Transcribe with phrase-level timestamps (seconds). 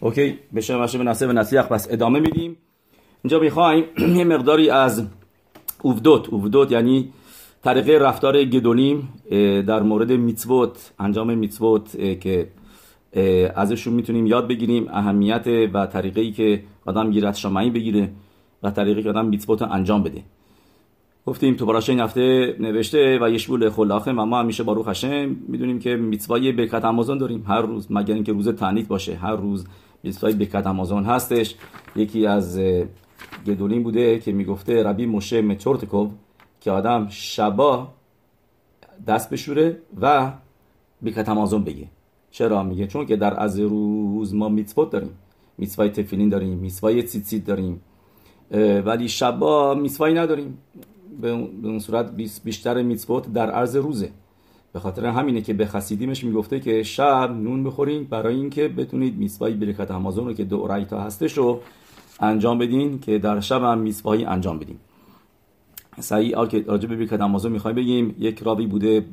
[0.00, 2.56] اوکی؟ بشه باشه به نصیب نصیح پس ادامه میدیم.
[3.24, 3.84] اینجا می‌خوایم
[4.18, 5.06] یه مقداری از
[5.82, 7.12] اوودوت اوودوت یعنی
[7.64, 9.08] طریقه رفتار گدولیم
[9.66, 12.48] در مورد میتوت انجام میتوت که
[13.54, 18.10] ازشون می‌تونیم یاد بگیریم اهمیت و طریقه ای که آدم گیرت شمعی بگیره
[18.62, 20.22] و طریقی که آدم میتوت انجام بده.
[21.26, 25.78] گفتیم تو براشه این هفته نوشته و یشبول خلاخه و ما همیشه باروخ هشم می‌دونیم
[25.78, 27.44] که میتوای بکت آمازون داریم.
[27.48, 29.66] هر روز مگر اینکه روز تعنیت باشه هر روز
[30.02, 31.54] میتوای بکت آمازون هستش.
[31.96, 32.60] یکی از
[33.46, 36.12] گدولین بوده که می‌گفته ربی موشه مچورتکوب
[36.60, 37.88] که آدم شبا
[39.06, 40.32] دست بشوره و
[41.04, 41.86] بکت آمازون بگه.
[42.30, 45.10] چرا؟ میگه چون که در از روز ما میتوت داریم
[45.58, 47.80] میتوای تفیلین داریم میتوای تیتیت داریم
[48.84, 50.58] ولی شبا میتوایی نداریم.
[51.20, 54.10] به اون صورت بیشتر میتوت در عرض روزه.
[54.72, 59.54] به خاطر همینه که به خسیدیمش می‌گفته که شب نون بخورین برای اینکه بتونید میسوای
[59.54, 61.60] برکت همازون رو که دو رایتا هستش رو
[62.20, 64.80] انجام بدین که در شب هم میسوایی انجام بدیم
[66.00, 69.04] سعی آل که راجع به برکت همازون می‌خوایم بگیم یک رابی بوده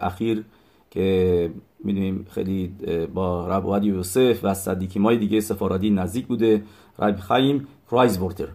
[0.00, 0.44] اخیر
[0.90, 1.50] که
[1.84, 2.72] می‌دونیم خیلی
[3.14, 6.62] با رب یوسف و صدیکی مای دیگه سفارادی نزدیک بوده
[6.98, 8.48] رب خیم کرایزورتر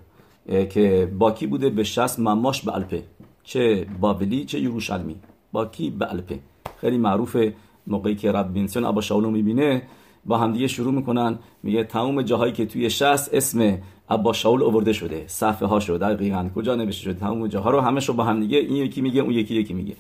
[0.69, 3.03] که باکی بوده؟ به شست مماش به الپه
[3.43, 5.15] چه بابلی چه یروشلمی.
[5.51, 6.39] باکی به الپه
[6.77, 7.53] خیلی معروفه
[7.87, 9.81] موقعی که رب بینسیون ابا شاولو می‌بینه
[10.25, 11.39] با همدیگه شروع می‌کنن.
[11.63, 13.77] میگه تمام جاهایی که توی شست اسم
[14.09, 15.23] ابا شاول آورده شده.
[15.27, 18.75] صفحه ها شده دقیقاً کجا نوشته شده؟ تمام جاها رو همش رو با همدیگه این
[18.75, 19.95] یکی میگه اون یکی یکی میگه.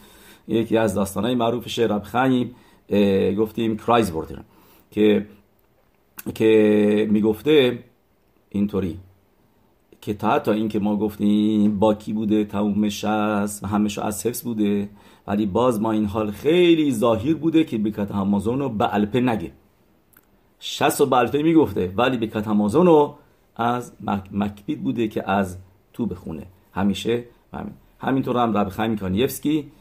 [0.47, 2.55] یکی از داستانهای معروفش رب خیم
[3.37, 4.13] گفتیم کرایز
[4.91, 5.25] که
[6.35, 7.83] که می‌گفته
[8.49, 8.97] اینطوری
[10.01, 14.41] که تا حتی این که ما گفتیم باکی بوده تمومش هست و همش از حفظ
[14.43, 14.89] بوده
[15.27, 19.51] ولی باز ما این حال خیلی ظاهر بوده که بکت همازون رو به الپه نگه.
[20.59, 23.15] شست و به الپه می‌گفته ولی بکت همازون رو
[23.55, 23.93] از
[24.31, 25.57] مکبید بوده که از
[25.93, 26.43] تو بخونه.
[26.73, 27.73] همیشه همین.
[27.99, 29.71] همینطور هم رب خیمی کانیفسکی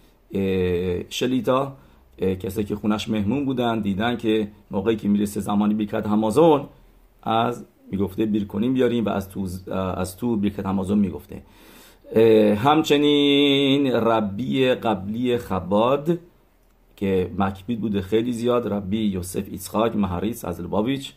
[1.09, 1.77] شلیتا
[2.19, 6.67] کسی که خونش مهمون بودن دیدن که موقعی که می‌رسه زمانی بیکت همازون
[7.23, 11.43] از می‌گفته بیر کنیم بیاریم و از تو از تو بیرکت همازون می‌گفته.
[12.57, 16.19] همچنین ربی قبلی خباد
[16.97, 21.13] که مکبید بوده خیلی زیاد ربی یوسف ایسخاک مهاریس از البابیچ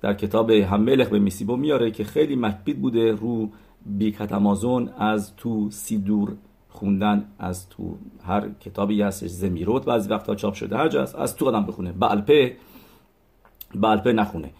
[0.00, 3.48] در کتاب همملخ به میسیبو میاره که خیلی مکبید بوده رو
[3.86, 6.36] بیکت امازون از تو سیدور
[6.68, 11.46] خوندن از تو هر کتابی هستش زمیروت بعضی وقتا چاپ شده هر جا از تو
[11.46, 11.92] قدم بخونه.
[11.92, 12.56] بلپه
[13.74, 14.50] بلپه نخونه.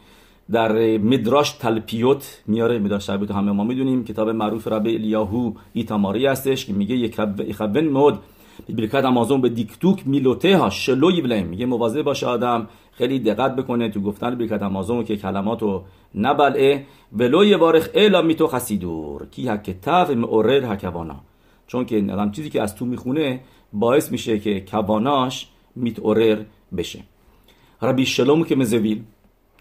[0.53, 4.05] در مدراش تلپیوت میاره مدراش تلپیوت همه ما می‌دونیم.
[4.05, 7.21] کتاب معروف رب الیاهو ایتاماری هستش که میگه یک
[7.53, 8.19] خبن مود.
[8.69, 11.47] برکت امازون به دیکتوک میلوته ها شلوی بلیم.
[11.47, 13.89] میگه مواظب باشه آدم خیلی دقت بکنه.
[13.89, 15.83] تو گفتن برکت امازون که کلماتو
[16.15, 16.87] نبلعه.
[17.13, 19.27] ولوی وارخ الا میتو خسیدور.
[19.31, 21.17] کی هکتف مورر هکوانا
[21.67, 23.41] چون که آدم چیزی که از تو می‌خونه
[23.73, 26.39] باعث میشه که کواناش میتورر
[26.77, 27.01] بشه.
[27.83, 29.03] ربی شلوم که مزویل.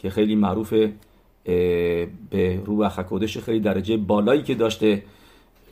[0.01, 0.93] که خیلی معروفه
[2.29, 5.03] به روح خکودش خیلی درجه بالایی که داشته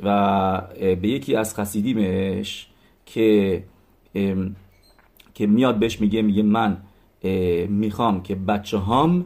[0.04, 2.68] و به یکی از خسیدیمش
[3.06, 3.64] که
[5.34, 6.78] که میاد بهش میگه میگه من
[7.70, 9.26] می‌خوام که بچه هام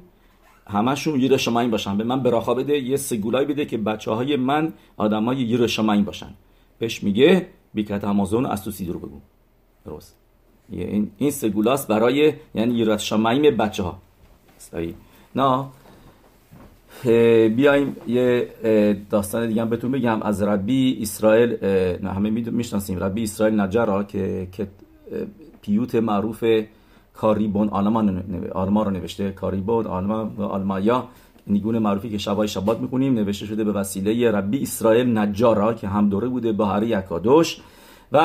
[0.67, 1.27] همشون یه
[1.71, 1.97] باشن.
[1.97, 5.57] به من براخا بده یه سگولای بده که بچه های من آدم های یه
[6.05, 6.33] باشن.
[6.79, 9.19] بهش میگه بیکت همازون از تو سیدرو بگو.
[9.85, 10.17] درست.
[10.69, 12.85] این, سگولاست برای یعنی یه
[13.51, 14.01] بچه ها
[15.35, 15.65] نه
[17.55, 18.47] بیایم یه
[19.09, 20.21] داستان دیگه هم بهتون بگم.
[20.21, 21.57] از ربی اسرائیل
[22.01, 22.99] نه همه می‌شناسیم.
[22.99, 24.67] ربی اسرائیل نجرا که که
[25.61, 26.43] پیوت معروف
[27.13, 29.31] کاریبون آلما رو نوشته.
[29.31, 31.07] کاریبون آلما و آلمایا
[31.47, 33.13] نیگون معروفی که شبای شبات می‌خونیم.
[33.13, 37.61] نوشته شده به وسیله ربی اسرائیل نجارا که هم دوره بوده با هری اکادوش.
[38.11, 38.17] و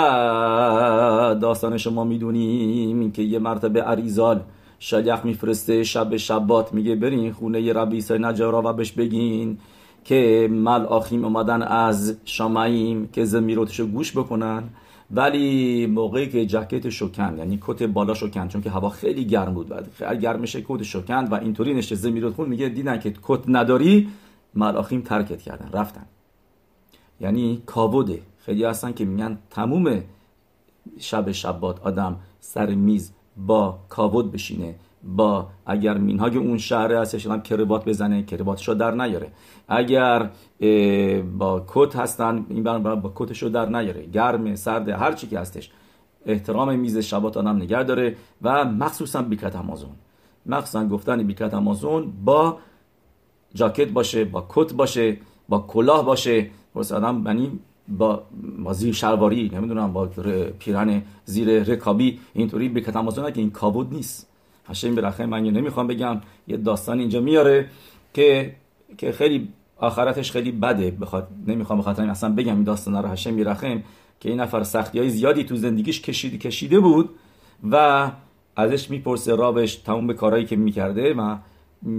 [1.40, 4.40] داستان شما می‌دونیم که یه مرتبه عریزال
[4.78, 9.58] شلیخ میفرسته شب شبات میگه برین خونه ربی سای نجارا و بهش بگین
[10.04, 14.62] که مل اومدن از شامعیم که زمیروتشو گوش بکنن.
[15.10, 19.68] ولی موقعی که جکت شکند یعنی کت بالا شکند چون که هوا خیلی گرم بود.
[19.68, 23.40] بعد خیلی گرم میشه کت شکند و اینطوری نشه زمیروت خون میگه دیدن که کت
[23.48, 24.08] نداری؟
[24.54, 26.06] ملاخیم ترکت کردن رفتن.
[27.20, 30.02] یعنی کابوده خیلی هستن که میگن تموم
[30.98, 33.12] شب شبات آدم سر میز
[33.46, 39.32] با کاود بشینه با اگر مینهاگ اون شهر هستش هم کروات بزنه کرواتشو در نیاره.
[39.68, 40.30] اگر
[41.38, 44.06] با کت هستن این با کتشو در نیاره.
[44.06, 45.70] گرم سرد هر چی که هستش.
[46.26, 49.90] احترام میز شبات آدم نگه داره و مخصوصا بیکت همازون.
[50.46, 52.58] مخصوصا گفتن بیکت آمازون با
[53.54, 55.16] جاکت باشه با کت باشه
[55.48, 56.50] با کلاه باشه.
[56.74, 57.58] واسه آدم یعنی
[57.88, 58.22] با
[58.58, 60.06] با زیر شلواری نمی‌دونم با
[60.58, 62.18] پیرن زیر رکابی.
[62.34, 64.28] اینطوری بیکت آمازون که این کابود نیست.
[64.68, 66.20] هشم برخه من نمی‌خوام بگم.
[66.48, 67.70] یه داستان اینجا میاره
[68.14, 68.54] که
[68.98, 70.90] که خیلی آخرتش خیلی بده.
[70.90, 73.08] بخواد نمی‌خوام بخاطر این اصلا بگم این داستان رو.
[73.08, 73.82] هشم میرخم
[74.20, 77.10] که این نفر سختی های زیادی تو زندگیش کشیده کشیده بود
[77.70, 78.10] و
[78.56, 81.36] ازش می‌پرسه رابش تموم به کارهایی که می‌کرده و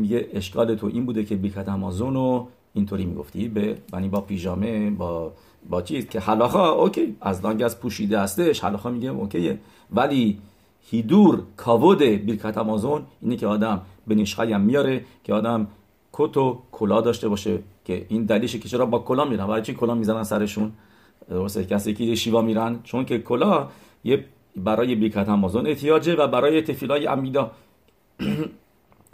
[0.04, 4.90] یه اشکال تو این بوده که بیکت امازون رو اینطوری می‌گفتی به یعنی با پیژامه
[4.90, 5.34] با
[5.70, 9.60] با چیز که حلاخا اوکی از لانگ از پوشیده هستش حلاخا میگه اوکیه.
[9.94, 10.38] ولی
[10.90, 15.68] هیدور کاود بیرکت امازون اینه که آدم به نشخه هم میاره که آدم
[16.14, 19.48] کت و کلا داشته باشه که این دلیشه که چرا با کلا میرن.
[19.48, 20.72] برای چی کلا می‌زنن سرشون؟
[21.30, 22.80] درسته کسی که شیوا میرن.
[22.84, 23.68] چون که کلا
[24.04, 24.26] یه
[24.56, 27.52] برای بیرکت امازون احتیاجه و برای تفیلای امیدا.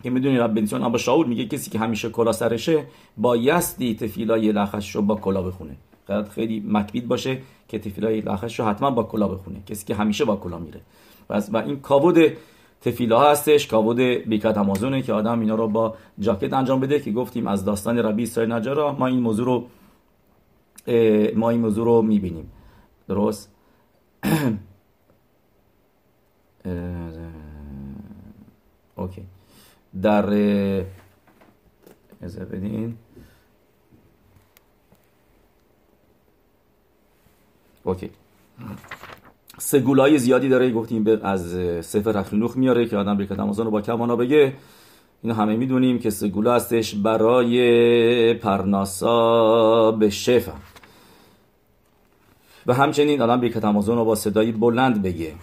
[0.05, 2.85] که می‌دونی رب بنسیون ابا شاول میگه کسی که همیشه کلا سرشه
[3.17, 5.75] بایستی تفیلای لخش رو با کلا بخونه.
[6.35, 7.37] خیلی مکبید باشه
[7.67, 9.63] که تفیلای لخش رو حتما با کلا بخونه.
[9.65, 10.81] کسی که همیشه با کلا میره.
[11.29, 12.17] و این کاود
[12.81, 17.47] تفیلا هستش کاود بیکت امازونه که آدم اینا رو با جاکت انجام بده که گفتیم
[17.47, 19.67] از داستان ربی اسرائیل نجارا ما این موضوع رو
[21.35, 22.51] ما این موضوع رو می‌بینیم.
[23.07, 23.51] درست؟
[28.97, 29.34] اوکی.
[30.01, 30.25] در
[32.21, 32.97] از بدین.
[37.83, 38.09] اوکی.
[39.57, 41.41] سگولای زیادی داره گفتیم از
[41.85, 44.53] سفر اخرینوخ میاره که آدم برکت رو با کمانا بگه.
[45.21, 50.53] اینو همه می‌دونیم که سگولا هستش برای پرناسا به شفا.
[52.67, 55.33] و همچنین آدم برکت رو با صدای بلند بگه.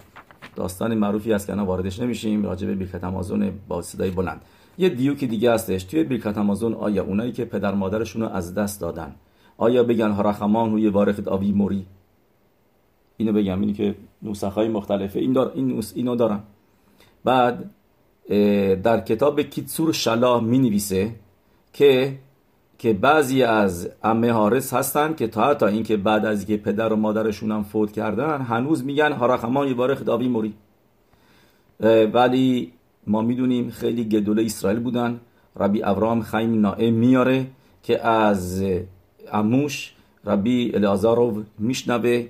[0.55, 2.45] داستان معروفی هست که واردش نمیشیم.
[2.45, 4.41] راجع به برکت امازون با صدای بلند.
[4.77, 5.83] یه دیوکی دیگه هستش.
[5.83, 9.15] توی برکت امازون آیا اونایی که پدر مادرشون رو از دست دادن
[9.57, 11.85] آیا بگن هرخمان روی وارخت آوی موری؟
[13.17, 13.59] اینو بگم.
[13.59, 15.19] اینی که نسخه های مختلفه.
[15.19, 16.39] این دار این اینو دارن.
[17.23, 17.69] بعد
[18.83, 21.15] در کتاب کیتسور شلا می نویسه
[21.73, 22.17] که
[22.83, 26.95] که بعضی از امه هارس هستن که تا تا اینکه بعد از اینکه پدر و
[26.95, 30.53] مادرشون هم فوت کردن هنوز میگن هارخمان یه باره خداوی موری
[32.13, 32.73] ولی
[33.07, 35.19] ما می‌دونیم خیلی گدوله اسرائیل بودن.
[35.59, 37.45] ربی ابراهام خیم نائه میاره
[37.83, 38.63] که از
[39.31, 39.93] اموش
[40.25, 42.21] ربی الازارو میشنوه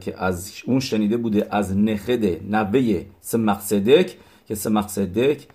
[0.00, 4.16] که از اون شنیده بوده از نخد نوه سمقصدک
[4.48, 5.46] که سمقصدک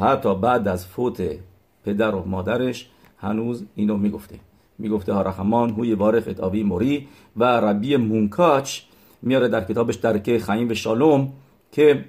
[0.00, 1.22] حتی بعد از فوت
[1.84, 4.38] پدر و مادرش هنوز اینو می‌گفته.
[4.78, 7.06] می‌گفته هارخمان هوی بارخ اتابی موری
[7.36, 8.80] و ربی مونکاچ
[9.22, 11.32] میاره در کتابش درکه خیم و شالوم
[11.72, 12.04] که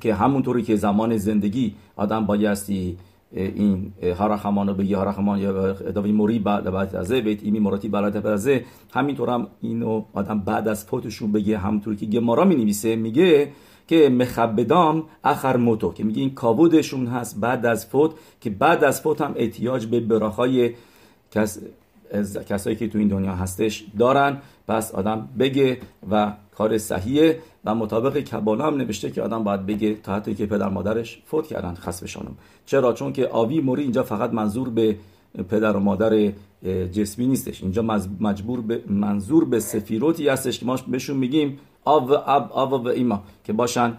[0.00, 2.96] که همونطوری که زمان زندگی آدم بایستی
[3.32, 8.50] این هارخمان رو بگی هارخمان یا اداوی موری بعد از بیت ایمی مراتی بعد از
[8.94, 13.52] همینطور هم اینو آدم بعد از فوتشون بگه همونطوری که گمارا می نویسه میگه
[13.88, 19.00] که مخبدام اخر موتو که میگه این کابودشون هست بعد از فوت که بعد از
[19.00, 20.74] فوت هم احتیاج به براخای
[21.30, 21.58] کس
[22.48, 24.38] کسایی که تو این دنیا هستش دارن.
[24.68, 25.78] پس آدم بگه
[26.10, 30.46] و کار صحیحه و مطابق کبالا هم نوشته که آدم باید بگه تا حتی که
[30.46, 32.34] پدر مادرش فوت کردن خسبشانم
[32.66, 34.96] چرا؟ چون که آوی موری اینجا فقط منظور به
[35.48, 36.32] پدر و مادر
[36.92, 37.62] جسمی نیستش.
[37.62, 37.82] اینجا
[38.20, 43.22] مجبور به منظور به سفیروتی هستش که ما بهشون میگیم آو اب آو و ایما
[43.44, 43.98] که باشن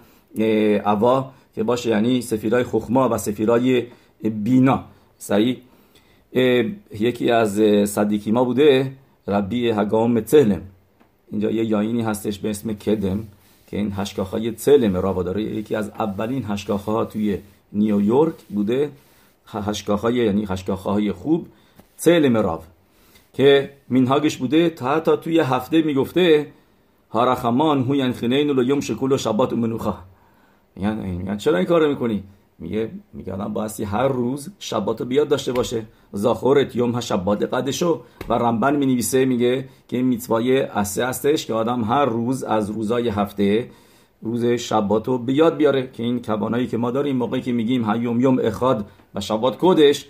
[0.85, 3.83] اوا که باشه یعنی سفیرای خخما و سفیرای
[4.23, 4.83] بینا.
[5.17, 5.57] صحیح
[6.99, 8.91] یکی از صدیقی ما بوده
[9.27, 10.61] ربی هگام تلم.
[11.31, 13.23] اینجا یه یاینی هستش به اسم کدم
[13.67, 15.43] که این هشکاخ های تلم راوا داره.
[15.43, 17.37] یکی از اولین هشکاخ ها توی
[17.73, 18.89] نیویورک بوده.
[19.47, 21.47] هشکاخ های یعنی هشکاخ های خوب
[21.97, 22.59] تلم راو
[23.33, 26.47] که مینهاگش بوده تا حتی توی هفته می‌گفته
[27.13, 29.93] هارخمان هو ینخینین و یوم شکول و شبات و منوخا.
[30.77, 32.23] یعنی چرا این کارو می‌کنی؟
[32.59, 35.85] میگه میگه آدم بایستی هر روز شبات رو بیاد داشته باشه.
[36.11, 38.01] زاخورت یوم ها شبات قدشو.
[38.29, 42.69] و رمبن می نویسه میگه که این میتوای اسه هستش که آدم هر روز از
[42.69, 43.69] روزای هفته
[44.21, 45.89] روز شبات رو بیاد بیاره.
[45.93, 50.05] که این کبانایی که ما داریم موقعی که میگیم هیوم یوم اخاد و شبات کودش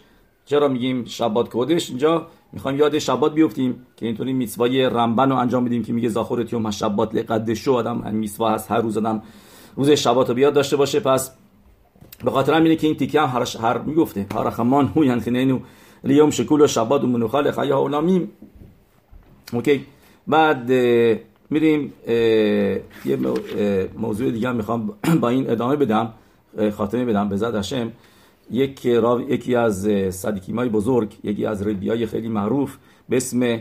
[0.45, 5.65] چرا میگیم شبات کودش اینجا می‌خوایم یاد شبات بیفتیم که اینطوری میتوای رمبن رو انجام
[5.65, 9.21] بدیم که میگه زاخورت یوم شبات لقدشو آدم میتوا هست هر روز آدم
[9.75, 10.99] روز شبات رو بیاد داشته باشه.
[10.99, 11.31] پس
[12.23, 15.59] به خاطر اینه که این تیکه هم هر, هر می‌گفته هر خمان هو ینخنینو
[16.03, 18.31] لیوم شکول و شباد و منوخال خیا اولامیم
[19.53, 19.85] اوکی.
[20.27, 20.71] بعد
[21.49, 21.93] میریم
[23.05, 23.17] یه
[23.97, 26.13] موضوع دیگه می‌خوام با این ادامه بدم
[26.77, 27.91] خاتمه بدم به زد هشم
[28.51, 28.85] یک
[29.29, 32.77] یکی از صدیکیمای بزرگ یکی از ربیای خیلی معروف
[33.09, 33.59] به اسم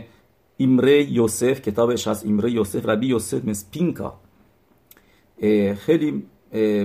[0.57, 1.61] ایمره یوسف.
[1.61, 4.19] کتابش هست ایمره یوسف ربی یوسف مثل پینکا.
[5.77, 6.23] خیلی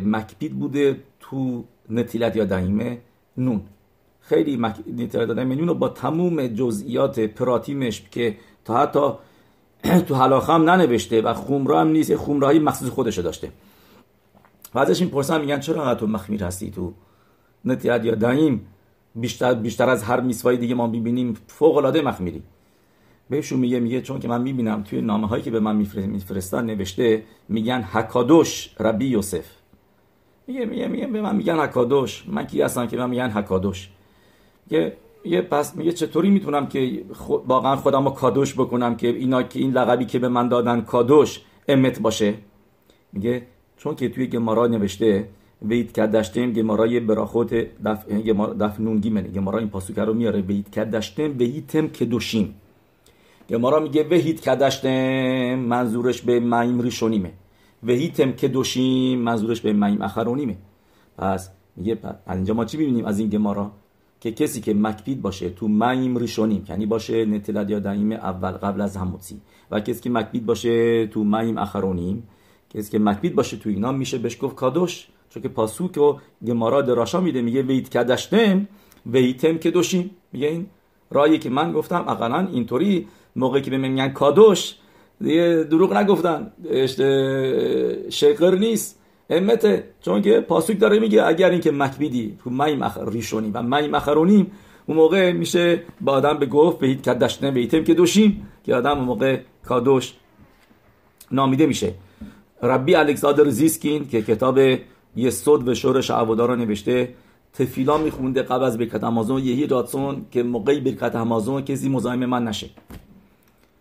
[0.04, 2.98] مکبید بوده تو نتیلت یا دهیمه
[3.36, 3.60] نون.
[4.20, 9.12] خیلی نتیلت یا نون با تموم جزئیات پراتیمش که تا حتی
[10.08, 13.52] تو حلاخه هم ننوشته و خمره هم نیست خمره مخصوص خودشو داشته.
[14.74, 16.92] و ازش این میگن چرا تو مخمیر هستی تو
[17.64, 18.66] نتیلت یا دهیم
[19.14, 22.42] بیشتر, بیشتر از هر میسوای دیگه ما می‌بینیم فوق العاده مخمیری.
[23.30, 27.22] بهشون میگه میگه چون که من می‌بینم توی نامه هایی که به من میفرستن نوشته
[27.48, 29.44] میگن حکادوش ربی یوسف.
[30.46, 32.24] میگه میگه میگه به من میگن حکادوش.
[32.28, 33.90] من کی هستم که من میگن حکادوش؟
[34.70, 37.04] میگه یه پس میگه چطوری می‌تونم که
[37.46, 41.40] واقعا خودم رو کادوش بکنم که اینا که این لقبی که به من دادن کادوش
[41.68, 42.34] امت باشه؟
[43.12, 43.46] میگه
[43.76, 45.28] چون که توی گمارا نوشته
[45.62, 48.08] وید کدشتم گمارای براخوت دف
[48.60, 50.40] دف نونگی منه گمارا این پاسوکه رو میاره.
[50.40, 52.54] وید کدشتم ویتم کدوشیم
[53.50, 57.32] گمارا میگه وهیت کدشتم منظورش به مایم ریشونیمه.
[57.82, 60.56] وهیتم کدوشیم منظورش به مایم اخرونیمه.
[61.18, 63.70] پس میگه از اینجا ما چی ببینیم از این گمارا
[64.20, 66.64] که کسی که مکپید باشه تو مایم ریشونیم.
[66.68, 71.24] یعنی باشه نتلد یا دائیم اول قبل از هموتی و کسی که مکپید باشه تو
[71.24, 72.22] مایم اخرونیم.
[72.70, 75.08] کسی که مکپید باشه تو اینا میشه بهش گفت کادوش.
[75.30, 76.14] چون که پاسوک و
[76.46, 78.68] گمارا دراشا میده میگه ویت کدشتم
[79.06, 80.66] ویتم کدوشیم میگه این
[81.10, 83.08] رایی که من گفتم اقلا اینطوری.
[83.36, 84.74] موقعی که به میگن کادوش
[85.20, 86.52] دیگه دروغ نگفتن.
[88.10, 88.98] شقر نیست.
[89.30, 92.98] امته چون که پاسوک داره میگه اگر اینکه مکبیدی تو مای مخ...
[92.98, 94.50] ریشونی و مای مخرونیم
[94.86, 99.04] اون موقع میشه با آدم به گفت به کدشنه بیتم که دوشیم که آدم اون
[99.04, 100.14] موقع کادوش
[101.32, 101.94] نامیده میشه.
[102.62, 104.58] ربی الکسادر زیسکین که کتاب
[105.18, 107.14] یسود و شورش عوادارا نوشته.
[107.52, 109.38] تفیلا میخونده قبل از برکت امازون.
[109.42, 112.68] یهی راتسون که موقعی برکت امازون کسی مزاحم من نشه.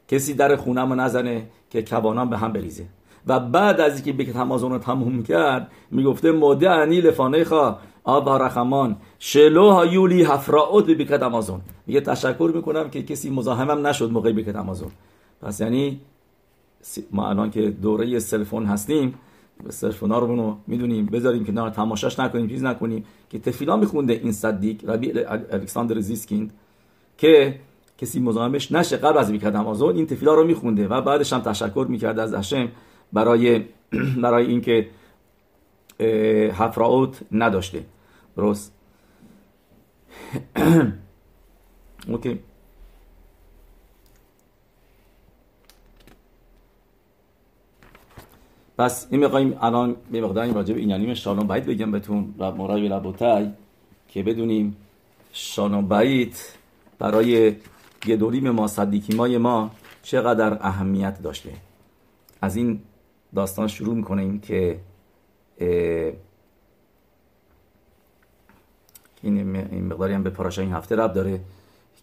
[0.08, 2.86] کسی در خونم نزنه که کوانم به هم بریزه.
[3.28, 8.30] و بعد از اینکه برکت امازون رو تموم کرد می‌گفته مده انی لفانه خواه آب
[8.30, 8.96] رخمان.
[9.20, 11.62] شلو هایولی هفراوت به برکت امازون.
[11.88, 14.92] میگه تشکر می‌کنم که کسی مزاحمم نشد موقعی برکت امازون.
[15.42, 16.00] پس یعنی
[17.12, 19.14] ما الان که دوره cell phone هستیم
[19.70, 24.14] cell phone ا رو می‌تونیم بذاریم که نه تماشاش نکنیم چیز نکنیم که תפילה میخونده
[24.14, 25.12] این צדיק רבי
[25.52, 26.54] الکساندر زیسکیند
[27.18, 27.60] که
[27.98, 31.86] کسی مزاحمش نشه قبل از ברכת המזון این תפילה رو میخونده و بعدش هم تشکر
[31.90, 32.68] می‌کرده از השם
[33.14, 33.64] برای
[34.24, 34.88] برای اینکه
[36.54, 37.86] הפרעות نداشته.
[38.38, 38.74] درست.
[42.08, 42.40] Okay.
[48.78, 53.50] پس این می‌خوایم الان به مقداری راجع به اینانیم شالون بعید بگم بهتون مرای لبوتای
[54.08, 54.78] که بدونیم
[55.34, 56.36] شالون بعید
[57.00, 57.56] برای
[58.06, 59.72] گدولیم ما صدیکیمای ما
[60.04, 61.50] چقدر اهمیت داشته.
[62.42, 62.80] از این
[63.36, 64.80] داستان شروع می‌کنیم که
[69.22, 71.40] این مقداری هم به پاراشا این هفته رب داره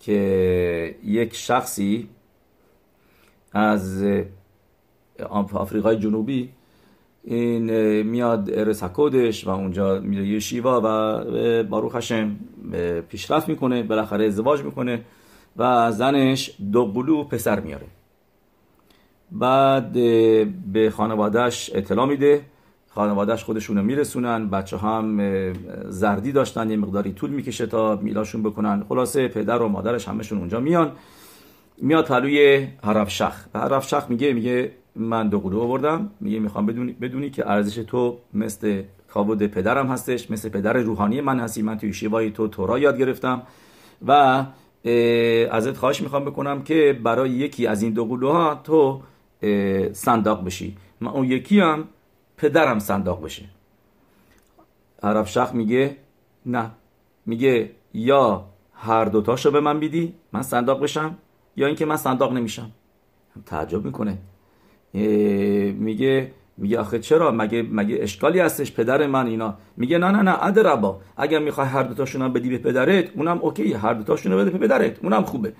[0.00, 2.08] که یک شخصی
[3.52, 4.04] از
[5.30, 6.50] آفریقای جنوبی
[7.24, 12.36] این میاد ارسکودش و اونجا میره یه شیوا و باروخ هشم
[13.08, 15.00] پیشرفت می‌کنه بالاخره ازدواج می‌کنه
[15.56, 17.86] و زنش دو قلو پسر میاره.
[19.32, 19.92] بعد
[20.72, 22.40] به خانوادهش اطلاع میده.
[22.88, 25.20] خانوادهش خودشونو میرسونن بچه هم
[25.88, 28.84] زردی داشتن یه مقداری طول می‌کشه تا میلاشون بکنن.
[28.88, 30.92] خلاصه پدر و مادرش همشون اونجا میان.
[31.78, 36.10] میاد پلوی حرف شخ و میگه میگه من دو قلو آوردم.
[36.20, 41.40] میگه می‌خوام بدونی, بدونی که ارزش تو مثل کابود پدرم هستش مثل پدر روحانی من
[41.40, 41.62] هستی.
[41.62, 43.42] من توی شیوای تو تورا یاد گرفتم.
[44.06, 44.44] و
[45.50, 49.00] ازت خواهش می‌خوام بکنم که برای یکی از این دو قلوها تو
[49.92, 50.76] صنداق بشی.
[51.00, 51.84] من اون یکی هم
[52.36, 53.44] پدرم صنداق بشه.
[55.02, 55.96] عرب شخ میگه
[56.46, 56.70] نه.
[57.26, 61.16] میگه یا هر دوتاشو به من بیدی من صنداق بشم
[61.56, 62.70] یا اینکه من صنداق نمیشم.
[63.46, 64.18] تعجب می‌کنه.
[64.94, 70.44] میگه میگه آخه چرا؟ مگه مگه اشکالی هستش پدر من اینا؟ میگه نه نه نه
[70.44, 74.50] ادربا اگر می‌خوای هر دو تاشون بدی به پدرت اونم اوکی هر دو تاشون بده
[74.50, 75.52] به پدرت اونم خوبه.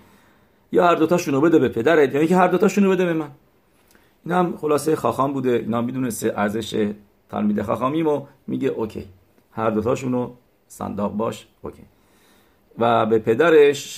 [0.73, 3.29] یا هر دو تاشون بده به پدرت یا اینکه هر دو تاشون بده به من.
[4.27, 6.91] اینم خلاصه خاخام بوده اینا می‌دونسته ارزش
[7.31, 8.27] תלמיד חכמים و.
[8.47, 9.05] میگه okay
[9.53, 10.31] هر دو تاشونو
[10.69, 11.83] סנדק باش okay.
[12.79, 13.97] و به پدرش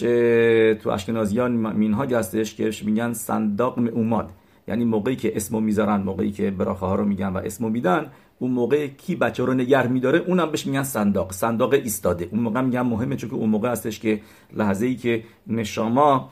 [0.83, 4.31] تو اشکنازیان مینها هستش که میگن סנדק עומד
[4.69, 8.51] یعنی موقعی که اسمو می‌ذارن موقعی که ברכה ها رو میگن و اسمو میدن اون
[8.51, 12.29] موقع کی بچه رو نگه میداره؟ اونم بهش میگن סנדק סנדק ایستاده.
[12.33, 14.21] اون موقع میگن مهمه چون که اون موقع هستش که
[14.53, 16.31] لحظه ای که נשמה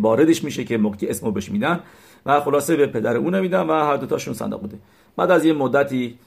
[0.00, 1.80] واردش میشه که موقعی اسمو بهش میدن
[2.26, 4.78] و خلاصه به پدر اون میدن و هر دوتاشون صندوق بوده.
[5.16, 6.18] بعد از یه مدتی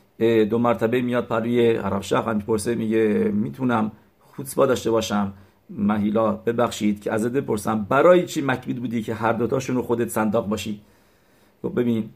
[0.49, 5.33] دو مرتبه میاد پروی عرب شخ می‌پرسه میگه می‌تونم خوتسبا داشته باشم؟
[5.69, 10.47] مهیلا ببخشید که ازت بپرسم برای چی مکبید بودی که هر دوتاشون رو خودت صندوق
[10.47, 10.81] باشی؟
[11.63, 12.09] گفت ببین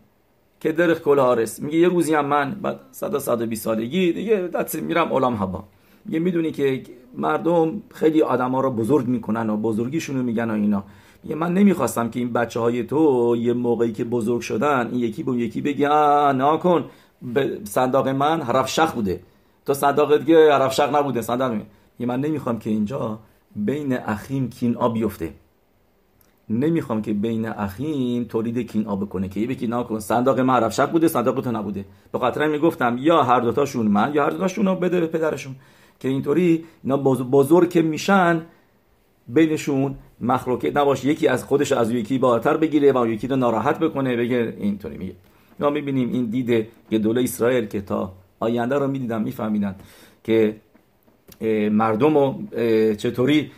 [0.60, 4.36] که درخ کل هارس میگه یه روزی هم من بعد صد صد بیست سالگی دیگه
[4.36, 5.64] دست میرم علام هوا.
[6.06, 6.84] میگه می‌دونی که
[7.18, 10.84] مردم خیلی آدما رو بزرگ می‌کنن و بزرگیشونو میگن و اینا.
[11.24, 15.24] میگه من نمی‌خواستم که این بچه های تو یه موقعی که بزرگ شدن این یکی
[15.24, 16.86] به یکی بگی نه کن.
[17.64, 19.20] صندوق من حرف بوده.
[19.66, 21.62] تو صندوق دیگه حرف نبوده صندوق
[22.00, 23.20] من نمی‌خوام که اینجا
[23.58, 25.34] بین اخیم کین آب بیفته.
[26.50, 30.80] نمی‌خوام که بین اخیم تولید کین آب کنه که یه بکی نکن صندوق من حرف
[30.80, 31.86] بوده صندوق تو نبوده.
[32.12, 35.56] به خاطر می‌گفتم یا هر دوتاشون من یا هر دوتاشون رو بده به پدرشون.
[36.00, 38.42] که اینطوری اینا بزرگ که میشن
[39.28, 44.16] بینشون مخلوقه نباشه یکی از خودش از یکی بالاتر بگیره و یکی رو ناراحت بکنه
[44.16, 45.16] بگه اینطوری میگه.
[45.60, 49.76] ما می‌بینیم این دید دوله اسرائیل که تا آینده رو می‌دیدن میفهمیدن
[50.24, 50.56] که
[51.72, 52.36] مردم رو
[52.96, 53.52] چطوری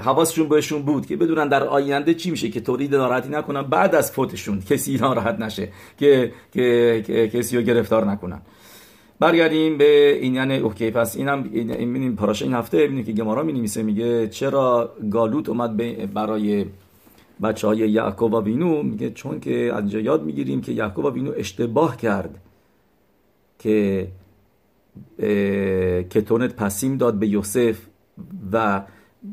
[0.00, 4.12] حواسشون بهشون بود که بدونن در آینده چی میشه که تولید ناراحتی نکنن بعد از
[4.12, 8.40] فوتشون کسی ناراحت نشه که, که, کسی رو گرفتار نکنن.
[9.18, 13.42] برگردیم به این یعنی اوکی پس اینم این این پاراشه این هفته ببینیم که گمارا
[13.42, 15.76] می نویسه میگه چرا گالوت اومد
[16.14, 16.66] برای
[17.42, 21.32] بچه های یعقوب و وینو میگه چون که از یاد می‌گیریم که یعقوب و وینو
[21.36, 22.38] اشتباه کرد
[23.58, 24.08] که
[26.10, 27.86] کتونت پسیم داد به یوسف
[28.52, 28.82] و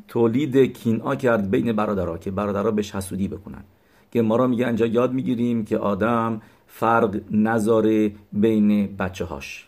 [0.08, 3.64] تولید کینا کرد بین برادرها که برادرها بهش حسودی بکنن.
[4.12, 9.68] که ما را میگه اینجا یاد می‌گیریم که آدم فرق نذاره بین بچه هاش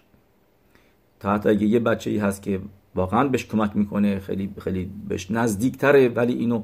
[1.19, 2.59] تا حتی اگه یه بچه ای هست که
[2.95, 6.63] واقعا بهش کمک می‌کنه خیلی خیلی بهش نزدیک تره ولی اینو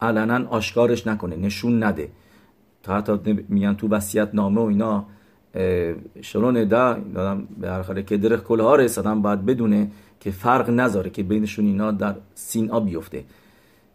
[0.00, 2.08] علنا آشکارش نکنه نشون نده.
[2.82, 5.06] تا حتی میگن تو وصیت نامه و اینا
[6.22, 7.48] شلون دا دادم
[7.94, 9.90] به که درخ کل ها رسادم باید بدونه
[10.20, 13.24] که فرق نذاره که بینشون اینا در سینا بیفته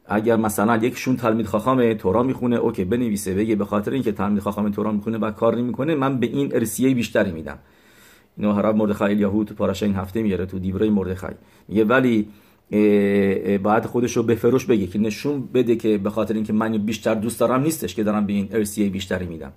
[0.05, 4.71] اگر مثلا یکشون تلمید خاخام تورا می‌خونه اوکی بنویسه بگه به خاطر اینکه تلمید خاخام
[4.71, 7.59] تورا می‌خونه و کار نمی‌کنه من به این ارسیه بیشتری میدم
[8.37, 11.33] اینو حرب مردخای یهود تو پاراشا این هفته میاره تو دیوره مردخای
[11.67, 12.27] میگه ولی
[13.63, 17.13] باید خودش رو به فروش بگه که نشون بده که به خاطر اینکه من بیشتر
[17.13, 19.51] دوست دارم نیستش که دارم به این ارسیه بیشتری میدم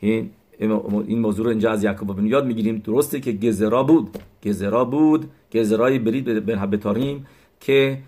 [0.00, 0.30] این
[0.60, 2.78] این موضوع رو اینجا از یعقوب بن یاد می‌گیریم.
[2.78, 4.18] درسته که گزرا بود.
[4.44, 5.30] گزرا بود.
[5.52, 7.26] گزرای برید به بتاریم
[7.60, 7.98] که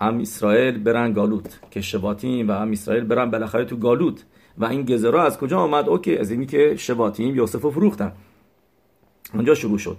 [0.00, 1.60] ام اسرائیل برن گالوت.
[1.70, 4.24] که شباتیم و ام اسرائیل برن بالاخره تو گالوت.
[4.58, 8.12] و این گزرا از کجا آمد؟ اوکی از اینی که شباتیم یوسف رو فروختن.
[9.34, 9.96] اونجا شروع شد.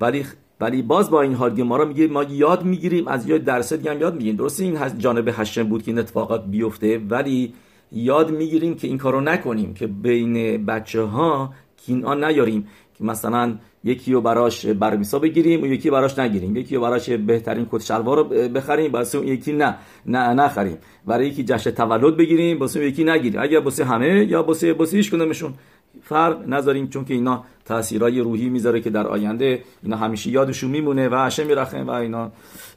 [0.00, 0.24] ولی
[0.60, 3.08] ولی باز با این حال گمارا میگه ما یاد می‌گیریم.
[3.08, 4.36] از یاد درس دیگه هم یاد می‌گیریم.
[4.36, 7.54] درسته این جانب هشم بود که این اتفاقات بیفته ولی
[7.96, 12.66] یاد می‌گیریم که این کارو نکنیم که بین بچه ها کینان نیاریم
[12.98, 13.54] که مثلا
[13.84, 16.56] یکی رو براش برمیسا بگیریم و یکی براش نگیریم.
[16.56, 20.78] یکی رو براش بهترین کت شلوار رو بخریم واسه اون یکی نه نه نخریم.
[21.06, 23.40] برای یکی جشن تولد بگیریم واسه یکی نگیریم.
[23.42, 25.54] اگر واسه همه یا واسه واسه هیچ کدومشون.
[26.02, 31.08] فرق نذاریم چون که اینا تاثیرای روحی می‌ذاره که در آینده اینا همیشه یادشون میمونه
[31.08, 32.32] و عشه میرخه و اینا.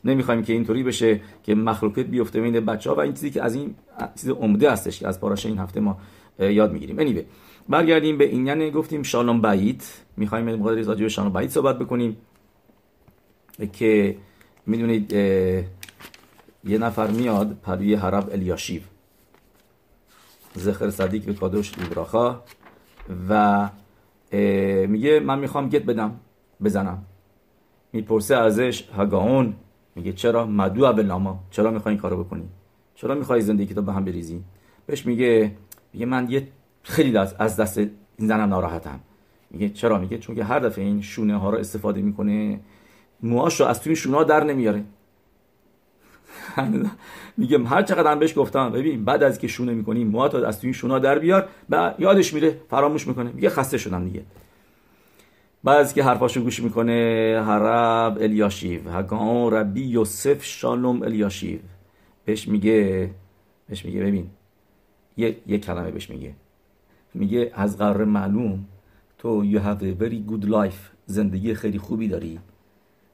[0.06, 3.56] نمی‌خوایم که اینطوری بشه که مخلوقات بیفته بین بچه ها و این چیزی که از
[3.56, 3.75] این
[4.15, 5.97] چیز عمده هستش که از پاراشه این هفته ما
[6.39, 6.97] یاد می‌گیریم.
[6.97, 7.23] Anyway
[7.69, 9.84] برگردیم به این یعنی گفتیم شالوم بعید.
[10.17, 12.17] می‌خوایم مقداری راجع به شالوم بعید صحبت بکنیم.
[13.73, 14.17] که
[14.65, 15.12] می‌دونید
[16.63, 18.82] یه نفر میاد پروی حرب الیاشیو
[20.56, 22.41] زخر صدیق به کادوش ایبراخا
[23.30, 23.69] و
[24.87, 26.19] میگه من می‌خوام گت بدم
[26.63, 27.05] بزنم
[27.93, 29.53] می‌پرسه ازش هگاون
[29.95, 32.49] میگه چرا مدو لاما چرا می‌خوای این کارو بکنی
[32.95, 34.43] چرا می‌خوای زندگی تو به هم بریزی
[34.85, 35.51] بهش میگه
[35.93, 36.47] میگه من یه
[36.83, 38.99] خیلی از دست این زنم ناراحتم
[39.51, 42.59] میگه چرا میگه چون که هر دفعه این شونه ها رو استفاده می‌کنه
[43.23, 44.83] موهاش رو از توی شونه ها در نمیاره
[47.38, 50.99] میگم هر چقدر بهش گفتم ببین بعد از که شونه می‌کنی موهات از توی شونه
[50.99, 53.32] در بیار و یادش میره فراموش می‌کنه.
[53.32, 54.23] میگه خسته شدم دیگه.
[55.63, 56.93] بعد از که حرفاشو گوش می‌کنه
[57.45, 58.89] حرب الیاشیو.
[58.89, 61.60] هگان ربی یوسف شالوم الیاشیو.
[62.25, 63.10] بهش میگه
[63.69, 64.28] بهش میگه ببین
[65.17, 66.34] یه, یه کلمه بهش میگه.
[67.13, 68.65] میگه از قرار معلوم
[69.17, 72.39] تو you have a very good life زندگی خیلی خوبی داری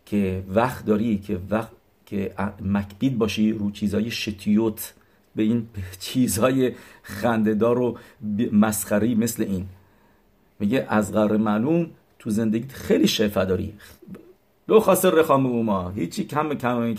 [0.06, 1.72] که وقت داری که وقت
[2.06, 4.94] که مکبید باشی رو چیزای شتیوت
[5.36, 5.68] به این
[6.00, 6.72] چیزهای
[7.04, 7.98] خندهدار و
[8.52, 9.66] مسخری مثل این.
[10.60, 11.88] میگه از غر معلوم
[12.20, 13.74] تو زندگیت خیلی شفا داری.
[14.68, 15.90] لو خاصر رخام اوما.
[15.90, 16.96] هیچی کم کم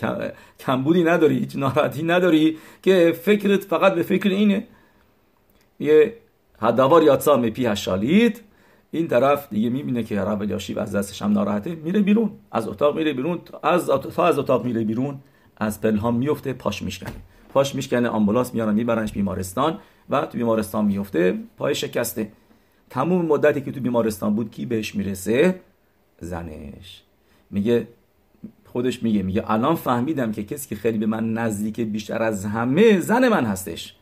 [0.61, 4.67] کمبودی نداری هیچ ناراحتی نداری که فکرت فقط به فکر اینه.
[5.81, 6.15] یه
[6.61, 8.41] هدوار یاتسا مپی هشالید
[8.97, 12.31] این طرف دیگه می‌بینه که رب الیاشیب از دستش هم ناراحته میره بیرون.
[12.53, 13.41] از اتاق میره بیرون.
[13.63, 15.19] از تا از اتاق میره بیرون
[15.57, 17.13] از پلهام میفته پاش میشکنه.
[17.49, 19.79] پاش میشکنه آمبولانس میارن میبرنش بیمارستان
[20.11, 22.33] و تو بیمارستان میفته پای شکسته.
[22.91, 25.61] تموم مدتی که تو بیمارستان بود کی بهش می‌رسه؟
[26.21, 27.03] زنش.
[27.51, 27.89] میگه
[28.65, 33.01] خودش میگه میگه الان فهمیدم که کسی که خیلی به من نزدیک بیشتر از همه
[33.01, 33.95] زن من هستش.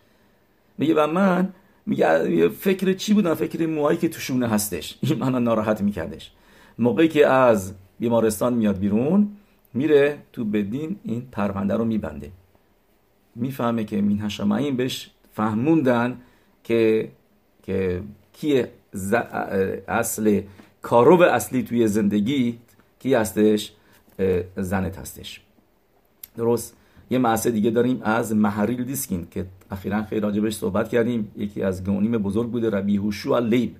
[0.78, 1.48] میگه و من
[1.86, 4.98] میگه فکر چی بودم فکر موهایی که تو شونه هستش.
[5.00, 6.32] این منو ناراحت میکردش.
[6.78, 9.28] موقعی که از بیمارستان میاد بیرون
[9.74, 12.30] میره تو بدین این پرونده رو میبنده.
[13.34, 16.20] می‌فهمه که مین هشمعین بهش فهموندن
[16.64, 17.08] که
[17.62, 18.64] که کی
[19.88, 20.40] اصل
[20.82, 22.58] کارو اصلی توی زندگی
[22.98, 23.72] کی هستش؟
[24.56, 25.40] زنت هستش.
[26.36, 26.76] درست؟
[27.10, 31.32] یه معصه دیگه داریم از محریل دیسکین که اخیرا خیلی راجبش صحبت کردیم.
[31.36, 33.76] یکی از گونیم بزرگ بوده ربی هوشوع لیب.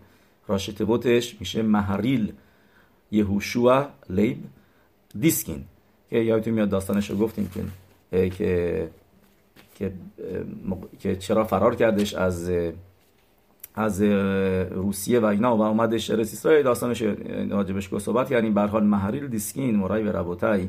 [0.48, 2.32] راشته بوتش میشه محریل.
[3.10, 4.38] یهوشوع لیب
[5.20, 5.64] دیسکین.
[6.10, 7.64] که یادتون میاد داستانش رو گفتیم که
[8.30, 8.90] که
[9.74, 9.92] که,
[10.98, 12.50] که چرا فرار کردش از
[13.74, 14.02] از
[14.72, 16.62] روسیه و اینا و اومدش رس اسرائیل.
[16.62, 17.02] داستانش
[17.50, 18.54] راجبش صحبت کردیم.
[18.54, 20.68] به حال محریل دیسکین مرای و ربوتای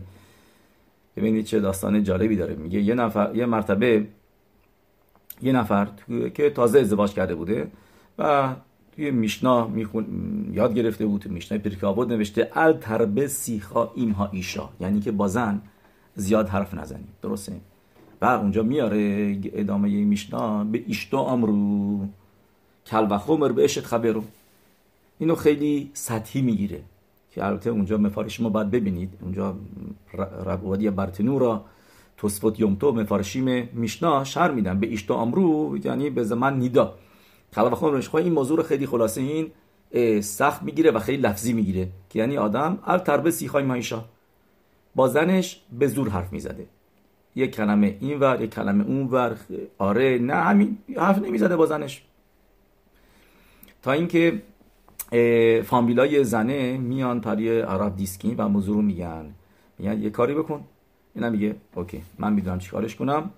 [1.16, 2.56] ببینید چه داستان جالبی داره.
[2.56, 4.08] میگه یه نفر یه مرتبه
[5.42, 5.88] یه نفر
[6.34, 7.72] که تازه ازدواج کرده بوده
[8.20, 8.56] و
[8.96, 10.06] توی میشنا میخون
[10.54, 14.70] یاد گرفته بود میشنا پرکابود نوشته ال تربه سیخا ایمها ایشا.
[14.80, 15.62] یعنی که با زن
[16.16, 17.54] زیاد حرف نزنیم درسته؟
[18.22, 22.08] و اونجا میاره ادامه میشنا به ایشتا امرو
[22.86, 24.24] کل و خمر به اشت خبرو.
[25.20, 26.82] اینو خیلی سطحی می‌گیره.
[27.36, 29.14] که البته اونجا مفارش ما باید ببینید.
[29.22, 29.56] اونجا
[30.46, 31.66] ربوادی برتنو را
[32.18, 34.80] توسفوت یومتو مفارشیم میشنا شر میدن.
[34.80, 36.94] به ایشتا امرو یعنی به زمان نیدا.
[37.58, 39.52] و خمر این موضوع رو خیلی خلاصه این
[40.22, 44.06] سخت می‌گیره و خیلی لفظی می‌گیره که یعنی آدم ال تربه سیخای مایشا.
[44.96, 46.66] با زنش به زور حرف می‌زده.
[47.36, 49.38] یک کلمه این ور یک کلمه اون ور.
[49.78, 52.04] آره نه همین حرف نمی‌زده با زنش.
[53.82, 54.42] تا اینکه
[55.66, 59.26] فامیلای زنه میان پری عرب دیسکین و موضوع رو میگن.
[59.80, 60.62] میگن یه کاری بکن.
[61.16, 63.30] اینا میگه اوکی من می‌دونم چیکارش کنم.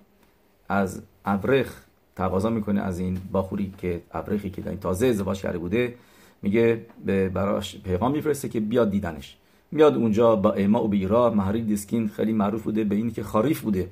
[0.68, 1.74] از ابرخ
[2.16, 5.94] تقاضا می‌کنه از این باخوری که ابرخی که تازه ازدواج کرده بوده
[6.42, 9.36] میگه به براش پیغام میفرسته که بیاد دیدنش.
[9.72, 13.60] میاد اونجا با ایما و بیرا محری دیسکین خیلی معروف بوده به این که خاریف
[13.60, 13.88] بوده.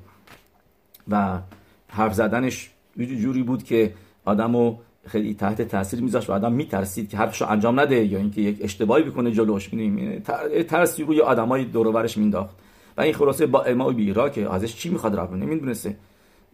[1.09, 1.39] و
[1.87, 3.93] حرف زدنش جوری بود که
[4.25, 8.57] آدمو خیلی تحت تاثیر میذاشت و آدم میترسید که حرفشو انجام نده یا اینکه یک
[8.61, 10.19] اشتباهی بکنه جلوش می‌دونیم
[10.63, 12.55] ترسی روی آدمای دور و برش مینداخت.
[12.97, 15.97] و این خلاصه با ایما و بیرا که ازش چی می‌خواد رفت؟ نمی‌دونسته.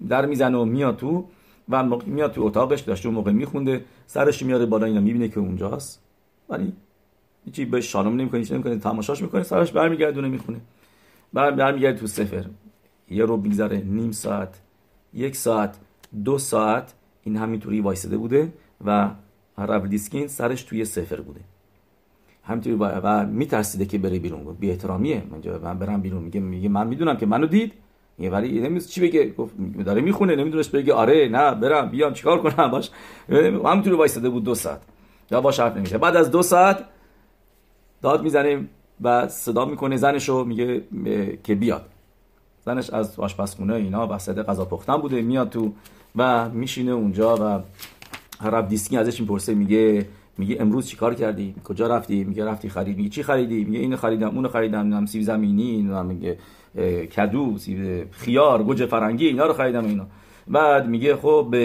[0.10, 1.26] در می‌زنه و میاد تو
[1.70, 6.02] و میاد تو اتاقش داشته اون موقع میخونده سرش میاره بالا اینا می‌بینه که اونجاست.
[6.50, 6.74] ولی
[7.46, 10.62] هیچی به شالوم نمی‌کنه نمی‌کنه تماشاش می‌کنه سرش برمیگردونه می‌خونه.
[11.34, 12.46] بر برمیگرده تو سفر
[13.10, 14.62] یه رو میگذره نیم ساعت
[15.14, 15.78] یک ساعت
[16.24, 16.94] دو ساعت.
[17.24, 18.54] این همینطوری وایساده بوده
[18.86, 19.10] و
[19.58, 21.40] رب دیسکین سرش توی سفر بوده.
[22.44, 24.54] همینطوری و میترسیده که بره بیرون.
[24.60, 25.24] بی احترامیه
[25.64, 26.24] من برم بیرون.
[26.24, 27.74] میگه میگه من می‌دونم که منو دید.
[28.20, 29.30] یه ولی نمی‌دونه چی بگه.
[29.30, 29.56] گفت
[29.86, 30.36] داره می‌خونه.
[30.36, 30.94] نمی‌دونست بگه.
[30.94, 32.14] آره نه برم بیام.
[32.14, 32.90] چیکار کنم؟ باش.
[33.66, 34.82] همینطوری وایساده بود دو ساعت.
[35.32, 36.86] یا باش حرف نمیشه بعد از دو ساعت
[38.02, 38.68] داد می‌زنه
[39.02, 40.46] و صدا می‌کنه زنشو.
[40.46, 40.84] میگه
[41.44, 41.86] که بیاد.
[42.66, 45.74] زنش از آشپزخونه اینا وسط غذا پختن بوده میاد تو
[46.16, 47.64] و میشینه اونجا و
[48.48, 53.10] رب دیسکی ازش می‌پرسه میگه میگه امروز چیکار کردی؟ کجا رفتی؟ میگه رفتی خرید؟ میگه
[53.10, 56.38] چی خریدی؟ میگه اینو خریدم اونو خریدم نم سیب زمینی میگه
[57.08, 60.08] کدو سیب خیار گوجه فرنگی اینا رو خریدم اینا.
[60.48, 61.56] بعد میگه خب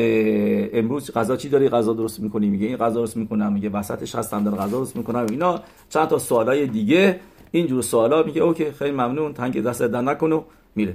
[0.73, 4.45] امروز غذا چی داری؟ غذا درست می‌کنی؟ میگه این غذا درست می‌کنم میگه وسطش هستم
[4.45, 5.27] دارم غذا درست می‌کنم.
[5.31, 10.43] اینا چند تا سوالای دیگه اینجور سوالا میگه اوکی خیلی ممنون تنگ دست دادن نکنو.
[10.79, 10.95] میره.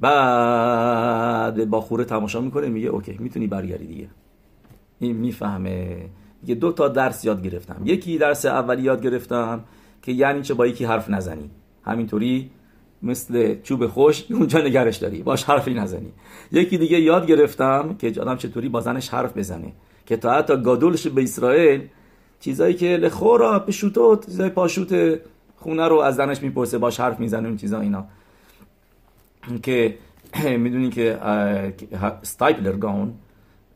[0.00, 4.08] بعد با خوره تماشا می‌کنه میگه اوکی می‌تونی برگردی دیگه.
[4.98, 6.06] این می‌فهمه.
[6.42, 7.80] میگه دو تا درس یاد گرفتم.
[7.84, 9.64] یکی درس اولی یاد گرفتم
[10.02, 11.50] که یعنی چه با یکی حرف نزنی.
[11.82, 12.50] همینطوری
[13.02, 15.22] مثل چوب خوش اونجا نگرش داری.
[15.22, 16.12] باش حرفی نزنی.
[16.52, 19.72] یکی دیگه یاد گرفتم که آدم چطوری با زنش حرف بزنه.
[20.06, 21.80] که تا حتی گادولش به اسرائیل
[22.40, 25.20] چیزایی که لخورا پشوتوت چیزای پاشوت
[25.56, 28.04] خونه رو از زنش می‌پرسه باش حرف می‌زنه اون چیزا اینا.
[29.62, 29.98] که
[30.58, 31.18] می‌دونی که
[32.22, 33.14] استایپلر گاون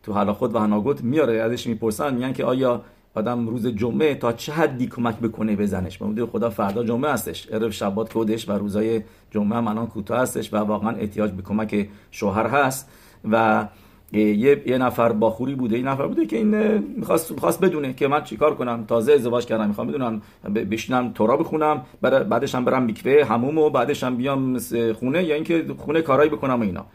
[0.02, 2.82] تو حالا خود و هناگوت میاره ازش می‌پرسن میگن که آیا
[3.14, 7.46] آدم روز جمعه تا چه حدی کمک بکنه به زنش به خدا فردا جمعه هستش
[7.46, 12.46] عرب شبات کودش و روزای جمعه منان کوتاه هستش و واقعا احتیاج به کمک شوهر
[12.46, 12.90] هست
[13.30, 13.66] و
[14.12, 18.24] یه, یه نفر باخوری بوده این نفر بوده که این می‌خواست, می‌خواست بدونه که من
[18.24, 18.84] چیکار کنم.
[18.88, 20.22] تازه ازدواج کردم می‌خوام بدونم
[20.54, 24.58] بشینم تورا بخونم بعدش هم برم میکوه هموم و بعدش هم بیام
[24.92, 26.86] خونه یا اینکه خونه کارایی بکنم و اینا.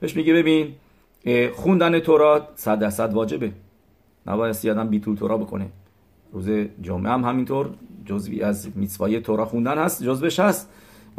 [0.00, 0.74] بهش میگه ببین
[1.54, 3.52] خوندن تورا صد درصد واجبه.
[4.26, 5.66] نباید آدم بیتول تورا بکنه.
[6.32, 6.50] روز
[6.82, 7.70] جمعه هم همینطور
[8.04, 10.70] جزوی از میتوای تورا خوندن هست جزوش هست.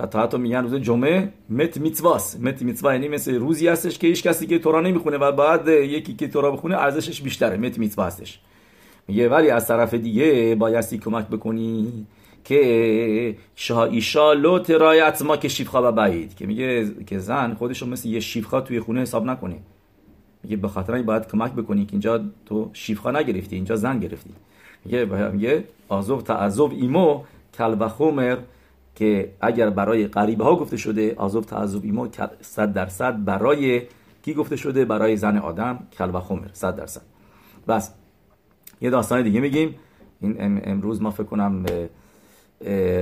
[0.06, 4.24] تا حتی میگن روز جمعه مت میتواس مت میتوا یعنی مثل روزی هستش که هیچ
[4.24, 8.40] کسی که تورا نمی‌خونه و بعد یکی که تورا بخونه ارزشش بیشتره مت میتوا هستش
[9.08, 12.08] میگه ولی از طرف دیگه بایستی کمک بکنی
[12.44, 17.86] که شا ایشا لو ترایت ما که شیفخا و بعید که میگه که زن خودشو
[17.86, 19.58] مثل یه شیفخا توی خونه حساب نکنه
[20.44, 24.30] میگه به خاطر باید کمک بکنی که اینجا تو شیفخا نگرفتی اینجا زن گرفتی
[24.86, 27.24] میگه میگه آزوب تعذب ایمو
[27.58, 28.38] کل و خومر
[28.96, 32.08] که اگر برای غریبه ها گفته شده آزوب تعذب ایمو
[32.42, 33.82] صد درصد برای
[34.24, 37.02] کی گفته شده؟ برای زن آدم کل خومر صد درصد.
[37.68, 37.94] بس
[38.82, 39.76] یه داستان دیگه میگیم.
[40.22, 41.66] این امروز ما فکر کنم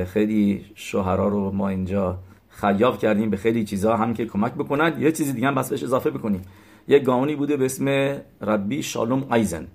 [0.06, 2.18] خیلی شوهرها رو ما اینجا
[2.50, 5.02] خیاب کردیم به خیلی چیزها هم که کمک بکنن.
[5.02, 6.42] یه چیزی دیگه هم بس بهش اضافه بکنیم.
[6.88, 9.68] یه گاونی بوده به اسم ربی شالوم ایزن.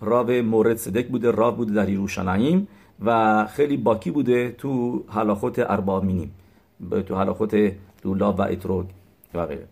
[0.00, 2.68] راو مورد صدق بوده راو بوده در یروشلایم
[3.04, 6.34] و خیلی باکی بوده تو حلاخوت اربا مینیم
[7.06, 8.86] تو حلاخوت دولا و اتروگ
[9.34, 9.66] و غیره.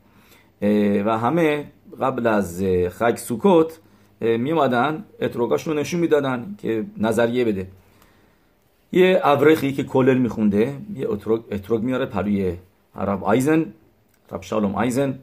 [1.02, 1.66] و همه
[2.00, 3.78] قبل از خگ سوکوت
[4.20, 7.68] می اومدن اتروگاشون نشون می‌دادن که نظریه بده.
[8.92, 12.56] یه ابرخی که کلل میخونده یه اتروگ, اتروگ میاره پروی
[12.94, 13.72] رب آیزن
[14.32, 15.18] رب شالوم آیزن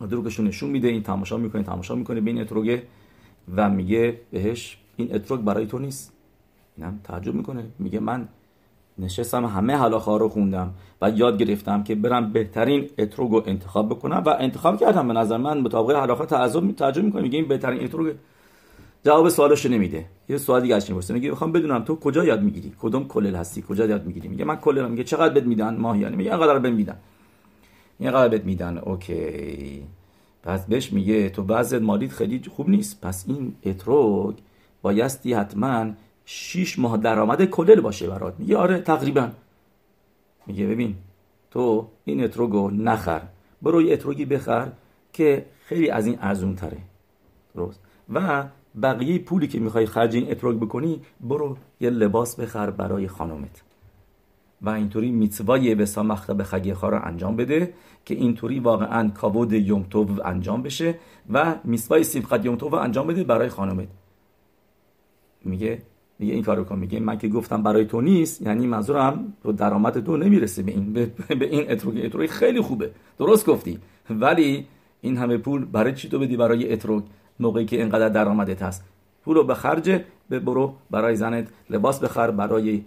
[0.00, 2.82] اتروگشون نشون میده این تماشا می‌کنه تماشا می‌کنه بین اتروگه
[3.56, 6.17] و میگه بهش این اتروگ برای تو نیست.
[6.78, 7.64] اینم تعجب می‌کنه.
[7.78, 8.28] میگه من
[8.98, 14.22] نشستم همه حلاخه رو خوندم و یاد گرفتم که برم بهترین اتروگ رو انتخاب بکنم
[14.26, 15.08] و انتخاب کردم.
[15.08, 17.22] به نظر من مطابق حلاخه تعجب می‌کنه.
[17.22, 18.14] میگه این بهترین اتروگ
[19.04, 20.06] جواب سوالش نمیده.
[20.28, 21.14] یه سوال دیگه ازش می‌پرسه.
[21.14, 24.56] میگه می‌خوام بدونم تو کجا یاد می‌گیری؟ کدوم کلل هستی؟ کجا یاد می‌گیری؟ میگه من
[24.56, 26.16] کلل میگه چقدر بد میدن؟ ماه یعنی.
[26.16, 26.96] میگه اینقدر بد میدن.
[27.98, 28.78] اینقدر بد میدن.
[28.78, 29.82] اوکی.
[30.42, 33.00] پس بهش میگه تو بعض مالیت خیلی خوب نیست.
[33.00, 34.34] پس این اتروگ
[34.82, 35.86] بایستی حتما
[36.30, 38.34] 6 ماه درآمد کلل باشه برات.
[38.38, 39.28] میگه آره تقریبا.
[40.46, 40.94] میگه ببین
[41.50, 43.22] تو این اتروگو نخر.
[43.62, 44.68] برو یه اتروگی بخر
[45.12, 46.78] که خیلی از این ارزون تره
[47.56, 47.80] درست.
[48.12, 48.44] و
[48.82, 53.62] بقیه پولی که می‌خوای خرج این اتروگ بکنی برو یه لباس بخر برای خانومت
[54.62, 60.62] و اینطوری میتوای به مختب خگیخا رو انجام بده که اینطوری واقعا کابود یومتوب انجام
[60.62, 60.94] بشه
[61.30, 63.88] و میسوای سیمخت یومتوب انجام بده برای خانومت
[65.44, 65.82] میگه
[66.18, 66.78] میگه این کارو کن.
[66.78, 70.92] میگه من که گفتم برای تو نیست یعنی منظورم رو درآمد تو نمی‌رسه به این
[70.92, 72.90] به, این اتروگ اتروگ خیلی خوبه.
[73.18, 73.78] درست گفتی.
[74.10, 74.66] ولی
[75.00, 77.04] این همه پول برای چی تو بدی؟ برای اتروگ
[77.40, 78.84] موقعی که اینقدر درآمدت هست.
[79.24, 81.48] پول رو به خرج به برو برای زنت.
[81.70, 82.82] لباس بخر برای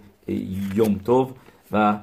[0.74, 1.30] یومتوب
[1.72, 1.98] و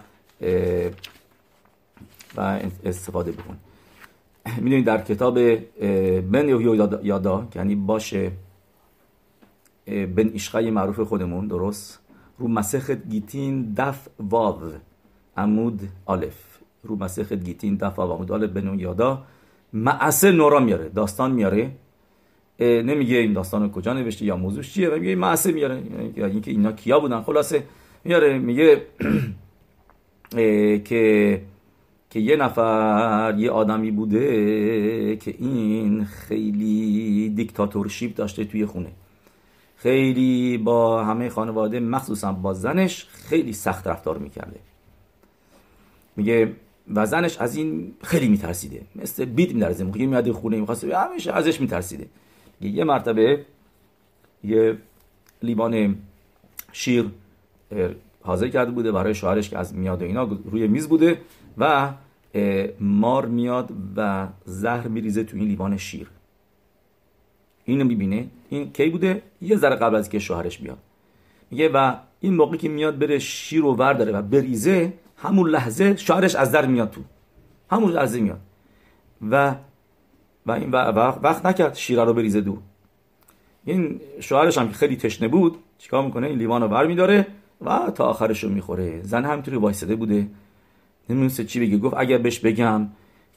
[2.38, 3.58] و استفاده بکن.
[4.58, 5.56] می‌دونید در کتاب
[6.32, 6.50] بن
[7.04, 8.32] یادا یعنی باشه
[9.90, 12.00] بن اشقای معروف خودمون درست؟
[12.38, 14.60] رو مسخت گیتین دف واو
[15.38, 16.60] عمود آلف.
[16.84, 19.24] رو مسخت گیتین دف واو عمود آلف بن یادا.
[19.74, 21.72] معسه نورا میاره داستان میاره.
[22.60, 25.84] نمیگه این داستان کجا نوشته یا موضوعش چیه میگه معسه میاره.
[26.16, 27.64] یعنی اینکه اینا کیا بودن خلاصه
[28.04, 28.40] میاره.
[28.40, 28.82] میگه
[30.88, 31.42] که
[32.10, 38.92] که یه نفر یه آدمی بوده که این خیلی دیکتاتورشیپ داشته توی خونه.
[39.82, 44.60] خیلی با همه خانواده مخصوصا با زنش خیلی سخت رفتار می‌کرده.
[46.16, 46.56] میگه
[46.96, 48.82] و زنش از این خیلی میترسیده.
[48.96, 52.08] مثل بیت میدرزه موقعی میاد خونه می‌خواست همیشه ازش میترسیده.
[52.62, 53.46] یه مرتبه
[54.44, 54.78] یه
[55.44, 55.96] لیوان
[56.72, 57.06] شیر
[58.22, 61.22] حاضر کرده بوده برای شوهرش که از میاد و اینا روی میز بوده
[61.58, 61.94] و
[62.80, 66.08] مار میاد و زهر میریزه تو این لیوان شیر.
[67.70, 68.28] اینو می‌بینه.
[68.50, 70.78] این کی بوده؟ یه ذره قبل از که شوهرش بیاد.
[71.52, 76.36] میگه و این موقعی که میاد بره شیر رو ورداره و بریزه همون لحظه شوهرش
[76.36, 77.02] از در میاد تو.
[77.72, 78.40] همون لحظه میاد.
[79.32, 79.56] و
[80.46, 82.58] و این وقت نکرد شیره رو بریزه دو
[83.66, 87.28] این شوهرش هم که خیلی تشنه بود چیکار می‌کنه؟ این لیوان رو بر میداره
[87.62, 89.02] و تا آخرش رو می‌خوره.
[89.04, 90.28] زن همینطوری وایساده بوده.
[91.10, 91.78] نمی‌دونسته چی بگه.
[91.78, 92.88] گفت اگر بهش بگم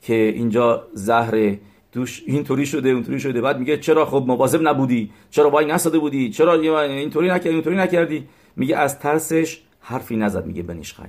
[0.02, 1.56] که اینجا زهر
[1.92, 3.40] توش اینطوری شده اونطوری شده.
[3.40, 6.52] بعد میگه چرا خب مواظب نبودی؟ چرا وای نساده بودی؟ چرا
[6.82, 11.08] اینطوری نکردی اینطوری نکردی؟ میگه از ترسش حرفی نزد میگه بنیشخای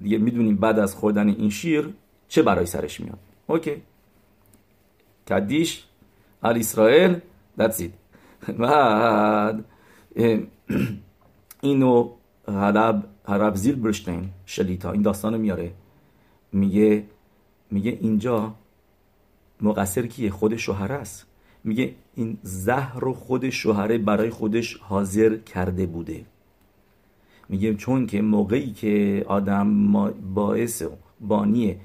[0.00, 1.88] دیگه می‌دونیم بعد از خوردن این شیر
[2.28, 3.18] چه برای سرش میاد.
[3.46, 3.82] اوکی.
[5.28, 5.84] کدیش
[6.42, 7.16] ال اسرائیل
[7.58, 7.92] that's it.
[8.58, 9.64] بعد
[11.62, 12.10] اینو
[12.48, 13.92] حلب حرب زیل
[14.46, 15.72] شلیتا این داستانو میاره.
[16.52, 17.04] میگه
[17.70, 18.54] میگه اینجا
[19.62, 21.26] مقصر کیه؟ خود شوهر است.
[21.64, 26.24] میگه این زهر رو خود شوهره برای خودش حاضر کرده بوده.
[27.48, 29.90] میگه چون که موقعی که آدم
[30.34, 30.82] باعث
[31.20, 31.76] بانی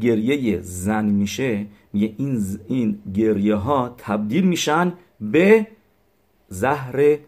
[0.00, 5.66] گریه زن میشه میگه این, این گریه ها تبدیل میشن به
[6.48, 7.18] زهر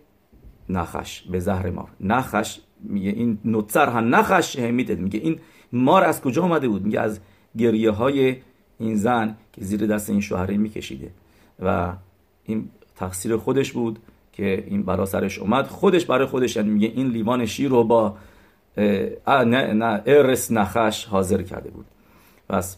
[0.68, 1.88] نخش به زهر مار.
[2.00, 5.38] نخش میگه این نوتسر ها نخش میگه این
[5.72, 7.20] مار از کجا آمده بود؟ میگه از
[7.58, 8.36] گریه های
[8.82, 11.10] این زن که زیر دست این شوهره میکشیده.
[11.62, 11.92] و
[12.44, 13.98] این تقصیر خودش بود
[14.32, 15.66] که این برا سرش اومد.
[15.66, 18.16] خودش برای خودش یعنی میگه این لیوان شیر رو با
[19.26, 21.86] نه نه ارس نخش حاضر کرده بود.
[22.48, 22.76] پس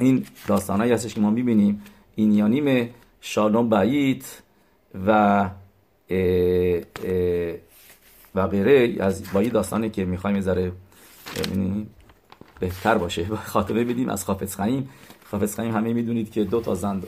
[0.00, 1.82] این داستانهایی هستش که ما می‌بینیم.
[2.14, 4.24] این یانیم شالوم بعید
[5.06, 5.50] و اه
[7.04, 7.54] اه
[8.34, 10.72] و غیره از با داستانی که می‌خوایم یه ذره
[12.62, 13.26] بهتر باشه.
[13.54, 14.88] خاطره بدیم از خافز خیم.
[15.24, 17.02] חפץ חיים همه می‌دونید که دو تا زن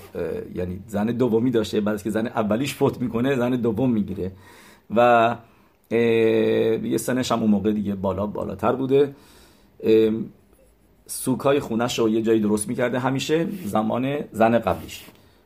[0.54, 4.32] یعنی زن دومی داشته بعد که زن اولیش فوت می‌کنه زن دوم می‌گیره.
[4.96, 5.36] و
[6.92, 9.14] یه سنش هم اون موقع دیگه بالا بالاتر بوده.
[11.07, 12.98] סוכה ی خونش رو یه جایی درست می‌کرده.
[12.98, 15.04] همیشه زمان زن قبلیش.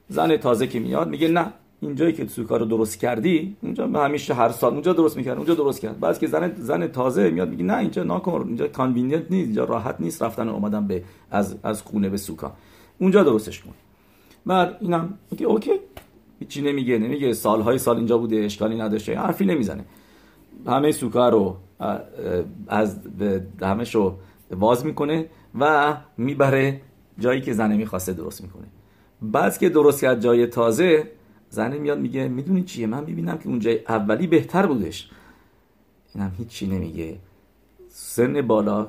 [0.09, 1.47] زن تازه که میاد میگه نه
[1.81, 5.81] اینجایی که סוכה رو درست کردی اونجا همیشه هر سال اونجا درست می‌کرد اونجا درست
[5.81, 6.01] کرد.
[6.01, 9.97] بعد که زن زن تازه میاد میگه نه اینجا نکن اینجا convenient نیست اینجا راحت
[10.01, 12.53] نیست رفتن و اومدن به از از خونه به سوکا.
[12.99, 13.75] اونجا درستش کن.
[14.47, 15.71] بعد اینم میگه اوکی.
[16.39, 19.85] هیچی نمیگه نمیگه سالهای سال اینجا بوده اشکالی نداشته حرفی نمی‌زنه.
[20.67, 21.57] همه سوکا رو
[22.69, 23.01] از
[23.63, 24.15] همش رو
[24.51, 25.27] واز می‌کنه
[25.61, 26.81] و می‌بره
[27.19, 28.67] جایی که زنه می‌خواسته درست می‌کنه.
[29.23, 31.18] بعد که درست کرد جای تازه
[31.51, 35.11] زنه میاد میگه می‌دونی چیه؟ من می‌بینم که اونجای اولی بهتر بودش.
[36.15, 37.19] اینم هیچی نمیگه.
[37.89, 38.89] سن بالا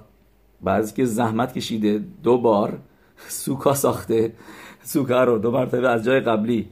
[0.62, 2.80] بعضی که زحمت کشیده دو بار
[3.28, 4.34] سوکا ساخته.
[4.84, 6.70] سوکا رو دو مرتبه از جای قبلی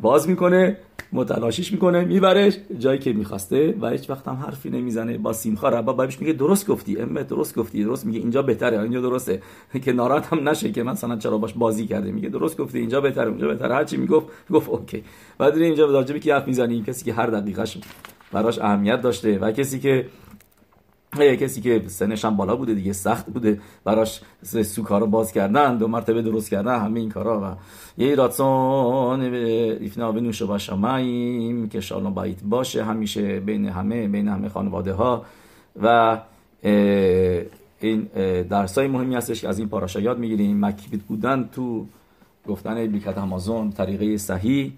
[0.00, 0.76] باز می‌کنه
[1.12, 5.18] متلاشیش می‌کنه میبرش جایی که می‌خواسته و هیچ وقت هم حرفی نمی‌زنه.
[5.18, 9.00] با سیمخا ربا بهش میگه درست گفتی امه درست گفتی درست میگه اینجا بهتره اینجا
[9.00, 9.42] درسته.
[9.84, 12.10] که ناراحت هم نشه که مثلا چرا باش بازی کرده.
[12.12, 13.74] میگه درست گفتی اینجا بهتره اونجا بهتره.
[13.74, 15.04] هر چی می‌گفت گفت اوکی.
[15.38, 17.78] بعد اینجا راجبی که حرف می‌زنی؟ کسی که هر دقیقش
[18.32, 20.06] براش اهمیت داشته و کسی که
[21.12, 23.60] کسی که سنش هم بالا بوده دیگه سخت بوده.
[23.84, 27.56] براش سوکا رو باز کردن دو مرتبه درست کردن همه این کارا و
[28.02, 32.84] یه راتون ایفنا به نوش باشماییم که شالون باید باشه.
[32.84, 35.24] همیشه بین همه بین همه خانواده ها
[35.82, 36.18] و
[37.80, 38.02] این
[38.50, 40.64] درس های مهمی هستش که از این پاراشا یاد می‌گیریم.
[40.64, 41.86] مکیبت بودن تو
[42.48, 44.72] گفتن بیکت همازون طریقه صحیح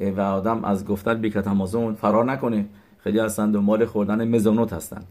[0.00, 2.66] و آدم از گفتن بیکت همازون فرار نکنه.
[2.98, 5.02] خیلی هستن دنبال خوردن مزونوت هستن.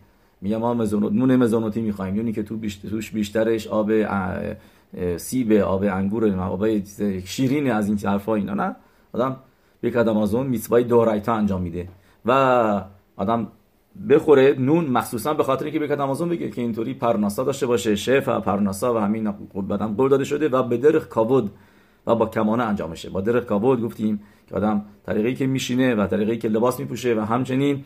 [0.41, 2.15] میگم ما مزونوت نون مزونوتی می‌خوایم.
[2.15, 3.91] یونی که تو بیشتر توش بیشترش آب
[5.17, 6.67] سیب آب انگور آب
[7.25, 8.75] شیرین از این حرفا اینا نه؟
[9.13, 9.35] آدم
[9.83, 11.87] یک آدم از اون میتوای دو رایتا انجام میده.
[12.25, 12.31] و
[13.15, 13.47] آدم
[14.09, 18.27] بخوره نون مخصوصا به خاطر اینکه به آمازون بگه که اینطوری پرناسا داشته باشه شف
[18.27, 19.33] و پرناسا و همین
[19.69, 21.51] بدم قول داده شده و به درخ کابود
[22.07, 26.07] و با کمانه انجام میشه با درخ کابود گفتیم که آدم طریقی که میشینه و
[26.07, 27.83] طریقی که لباس میپوشه و همچنین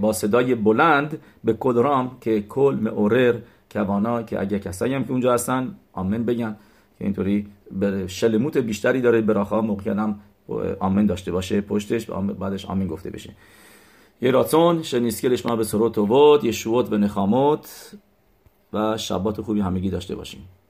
[0.00, 3.34] با صدای بلند به کدرام که کل معورر
[3.72, 6.56] کوانا که اگه کسایی هم که اونجا هستن آمن بگن
[6.98, 10.20] که اینطوری به شلموت بیشتری داره براخا هم
[10.80, 13.30] آمن داشته باشه پشتش بعدش آمن گفته بشه.
[14.22, 17.96] یه راتون شنیسکلش ما به سروت و بود یه شوت به نخاموت
[18.72, 20.48] و شبات خوبی همگی داشته باشیم